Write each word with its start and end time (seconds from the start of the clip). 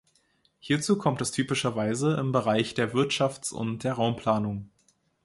Hierzu 0.59 0.95
kommt 0.97 1.21
es 1.21 1.29
typischerweise 1.29 2.15
im 2.15 2.31
Bereich 2.31 2.73
der 2.73 2.91
Wirtschafts- 2.91 3.53
und 3.53 3.83
der 3.83 3.93
Raumplanung. 3.93 4.67